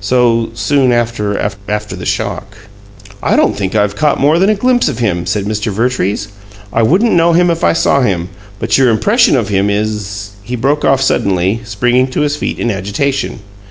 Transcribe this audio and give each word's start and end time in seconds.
"So 0.00 0.48
soon 0.54 0.92
after 0.92 1.36
after 1.38 1.94
the 1.94 1.96
the 1.96 2.06
shock." 2.06 2.56
"I 3.22 3.36
don't 3.36 3.54
think 3.54 3.74
I've 3.74 3.96
caught 3.96 4.18
more 4.18 4.38
than 4.38 4.48
a 4.48 4.54
glimpse 4.54 4.88
of 4.88 5.00
him," 5.00 5.26
said 5.26 5.44
Mr. 5.44 5.70
Vertrees. 5.70 6.28
"I 6.72 6.80
wouldn't 6.82 7.12
know 7.12 7.34
him 7.34 7.50
if 7.50 7.62
I 7.62 7.74
saw 7.74 8.00
him, 8.00 8.30
but 8.58 8.78
your 8.78 8.88
impression 8.88 9.36
of 9.36 9.50
him 9.50 9.68
is" 9.68 10.30
He 10.42 10.56
broke 10.56 10.86
off 10.86 11.02
suddenly, 11.02 11.60
springing 11.66 12.06
to 12.12 12.22
his 12.22 12.34
feet 12.34 12.58
in 12.58 12.70
agitation. 12.70 13.40